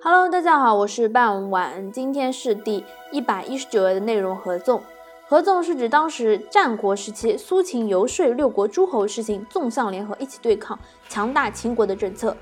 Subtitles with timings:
[0.00, 4.80] Hello，大家好，我是半晚，今天是第一百一十九页的内容合纵。
[5.26, 12.36] 合纵是指当时战国时期苏秦游说六国诸侯实行纵向联合，一起对抗强大秦国的政策。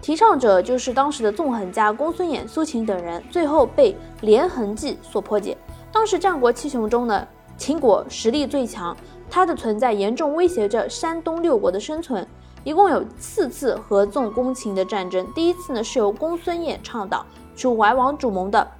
[0.00, 5.58] 提倡者就是当时的纵横家公孙衍、苏秦等人，最后被连横计所破解。
[5.90, 7.26] 当时战国七雄中呢，
[7.56, 8.96] 秦国实力最强，
[9.28, 12.24] 它的存在严重威胁着山东六国的生存。
[12.68, 15.26] 一共有四次合纵攻秦的战争。
[15.32, 17.24] 第一次呢是由公孙衍倡导，
[17.56, 18.70] 楚怀王主盟的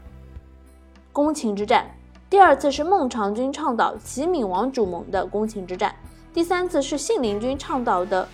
[1.10, 1.84] 攻秦之战；
[2.28, 5.90] 第二次是孟尝君倡导，齐闵王主盟的攻秦之战；
[6.34, 8.28] 第三次是信陵君倡导的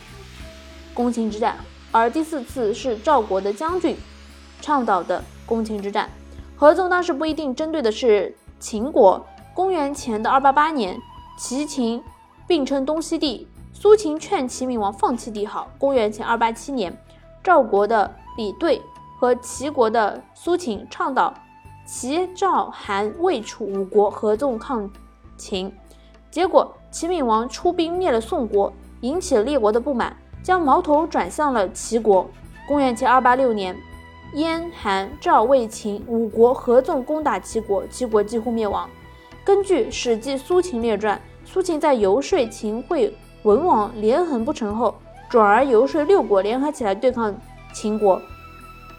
[0.93, 1.55] 攻秦之战；
[1.93, 3.96] 而第四次是赵国的将军
[4.60, 6.10] 倡导的攻秦之战。
[6.57, 9.24] 合纵当时不一定针对的是秦国。
[9.55, 10.98] 公元前的二八八年，
[11.38, 12.02] 齐秦
[12.45, 13.46] 并称东西帝。
[13.77, 15.69] 苏秦劝齐闵王放弃帝号。
[15.77, 16.96] 公元前二八七年，
[17.42, 18.80] 赵国的李兑
[19.19, 21.34] 和齐国的苏秦倡导
[21.84, 24.88] 齐、赵、韩、魏、楚五国合纵抗
[25.37, 25.71] 秦，
[26.30, 32.30] 结果齐闵王出兵灭了宋国，引起了列国的不满，将矛头转向了齐国。
[32.68, 33.77] 公元前二八六年，
[34.34, 38.88] 燕、韩、赵、魏、秦五国合纵攻打齐国，齐国几乎灭亡。
[39.45, 43.12] 根据《史记·苏秦列传》，苏秦在游说秦惠。
[43.45, 44.95] 文王连横不成后，
[45.30, 47.34] 转而游说六国联合起来对抗
[47.73, 48.20] 秦国，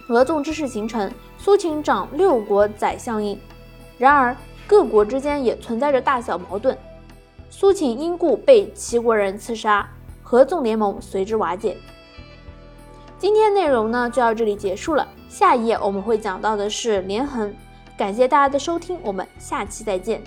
[0.08, 1.12] 合纵之势形成。
[1.38, 3.40] 苏秦掌六国宰相印，
[4.00, 4.36] 然而
[4.66, 6.76] 各国之间也存在着大小矛盾。
[7.50, 9.88] 苏秦因故被齐国人刺杀，
[10.24, 11.78] 合纵联盟随之瓦解。
[13.20, 17.54] 今天内容呢就到这里结束了，下一页我们会讲到的是连横。
[17.98, 20.22] 感谢大家的收听，我们下期再见。